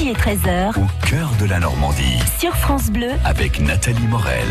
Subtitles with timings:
[0.00, 0.78] midi et 13h.
[0.78, 2.18] Au cœur de la Normandie.
[2.38, 3.10] Sur France Bleu.
[3.24, 4.46] Avec Nathalie Morel.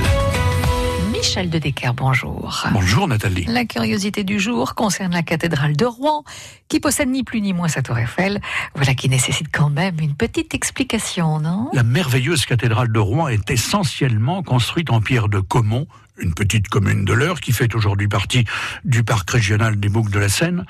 [1.12, 2.66] Michel de Decker, bonjour.
[2.72, 3.46] Bonjour Nathalie.
[3.46, 6.24] La curiosité du jour concerne la cathédrale de Rouen,
[6.68, 8.42] qui possède ni plus ni moins sa tour Eiffel.
[8.76, 11.70] Voilà qui nécessite quand même une petite explication, non?
[11.74, 15.88] La merveilleuse cathédrale de Rouen est essentiellement construite en pierre de Caumont,
[16.18, 18.46] une petite commune de l'Eure qui fait aujourd'hui partie
[18.86, 20.66] du parc régional des Boucles de la Seine,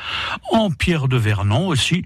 [0.52, 2.06] en pierre de Vernon aussi,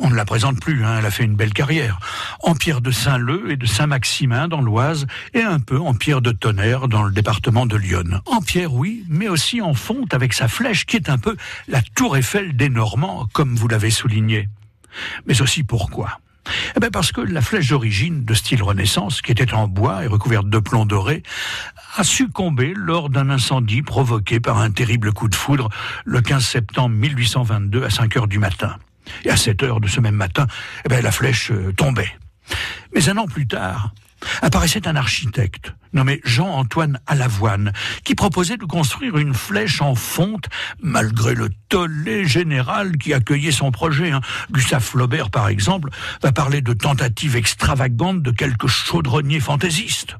[0.00, 1.98] on ne la présente plus, hein, elle a fait une belle carrière.
[2.42, 6.32] En pierre de Saint-Leu et de Saint-Maximin dans l'Oise, et un peu en pierre de
[6.32, 8.20] Tonnerre dans le département de Lyon.
[8.26, 11.36] En pierre, oui, mais aussi en fonte avec sa flèche qui est un peu
[11.68, 14.48] la tour Eiffel des Normands, comme vous l'avez souligné.
[15.26, 16.20] Mais aussi pourquoi?
[16.76, 20.06] Eh bien parce que la flèche d'origine de style Renaissance, qui était en bois et
[20.06, 21.22] recouverte de plomb doré,
[21.96, 25.70] a succombé lors d'un incendie provoqué par un terrible coup de foudre
[26.04, 28.76] le 15 septembre 1822 à 5 heures du matin.
[29.24, 30.46] Et à 7 heures de ce même matin,
[30.84, 32.12] eh bien, la flèche euh, tombait.
[32.94, 33.92] Mais un an plus tard,
[34.42, 40.48] apparaissait un architecte nommé Jean-Antoine Alavoine, qui proposait de construire une flèche en fonte,
[40.82, 44.10] malgré le tollé général qui accueillait son projet.
[44.10, 44.20] Hein.
[44.50, 45.90] Gustave Flaubert, par exemple,
[46.22, 50.16] va parler de tentatives extravagantes de quelques chaudronniers fantaisistes.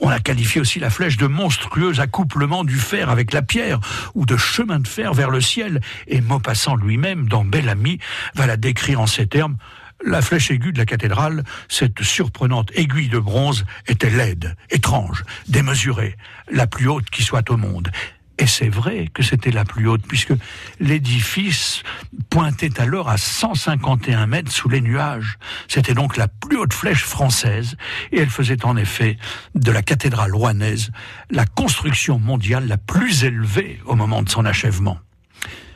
[0.00, 3.80] On a qualifié aussi la flèche de monstrueux accouplement du fer avec la pierre
[4.14, 5.80] ou de chemin de fer vers le ciel.
[6.06, 7.98] Et Maupassant lui-même, dans Bel Ami,
[8.34, 9.56] va la décrire en ces termes.
[10.04, 16.16] La flèche aiguë de la cathédrale, cette surprenante aiguille de bronze, était laide, étrange, démesurée,
[16.50, 17.90] la plus haute qui soit au monde.
[18.38, 20.32] Et c'est vrai que c'était la plus haute, puisque
[20.80, 21.82] l'édifice
[22.30, 25.38] pointait alors à 151 mètres sous les nuages.
[25.68, 27.76] C'était donc la plus haute flèche française,
[28.10, 29.18] et elle faisait en effet
[29.54, 30.90] de la cathédrale rouennaise
[31.30, 34.98] la construction mondiale la plus élevée au moment de son achèvement.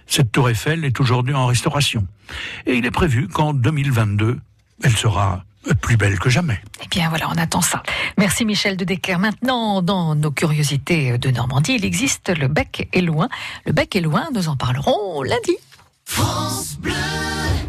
[0.06, 2.08] Cette tour Eiffel est aujourd'hui en restauration,
[2.66, 4.40] et il est prévu qu'en 2022,
[4.82, 5.44] elle sera
[5.80, 6.60] plus belle que jamais.
[6.82, 7.82] Eh bien voilà, on attend ça.
[8.16, 9.18] Merci Michel de Decker.
[9.18, 13.28] Maintenant, dans nos curiosités de Normandie, il existe le bec et loin.
[13.66, 15.56] Le bec et loin, nous en parlerons lundi.
[16.04, 16.92] France Bleu